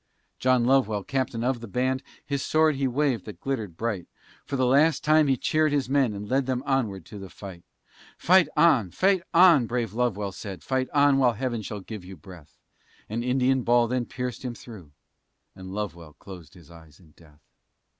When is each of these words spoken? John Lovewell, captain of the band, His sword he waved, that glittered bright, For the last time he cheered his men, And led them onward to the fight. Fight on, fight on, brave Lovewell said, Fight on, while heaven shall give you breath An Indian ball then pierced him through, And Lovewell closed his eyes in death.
John 0.39 0.65
Lovewell, 0.65 1.03
captain 1.03 1.43
of 1.43 1.59
the 1.59 1.67
band, 1.67 2.01
His 2.25 2.41
sword 2.43 2.73
he 2.75 2.87
waved, 2.87 3.25
that 3.25 3.39
glittered 3.39 3.77
bright, 3.77 4.07
For 4.47 4.55
the 4.55 4.65
last 4.65 5.03
time 5.03 5.27
he 5.27 5.37
cheered 5.37 5.71
his 5.71 5.87
men, 5.89 6.15
And 6.15 6.27
led 6.27 6.47
them 6.47 6.63
onward 6.65 7.05
to 7.05 7.19
the 7.19 7.29
fight. 7.29 7.61
Fight 8.17 8.47
on, 8.57 8.89
fight 8.89 9.21
on, 9.31 9.67
brave 9.67 9.93
Lovewell 9.93 10.31
said, 10.31 10.63
Fight 10.63 10.89
on, 10.89 11.19
while 11.19 11.33
heaven 11.33 11.61
shall 11.61 11.81
give 11.81 12.03
you 12.03 12.17
breath 12.17 12.57
An 13.09 13.21
Indian 13.21 13.61
ball 13.61 13.87
then 13.87 14.05
pierced 14.07 14.43
him 14.43 14.55
through, 14.55 14.89
And 15.55 15.69
Lovewell 15.71 16.13
closed 16.13 16.55
his 16.55 16.71
eyes 16.71 16.99
in 16.99 17.11
death. 17.11 17.43